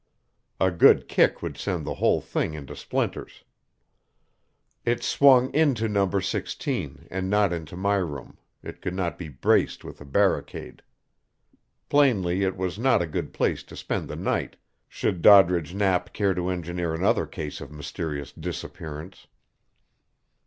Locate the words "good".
0.71-1.07, 13.05-13.31